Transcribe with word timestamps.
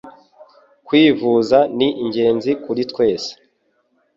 Kwivuza 0.87 1.57
ni 1.77 1.87
ingenzi 2.03 2.51
kuri 2.63 2.81
twese 2.91 3.31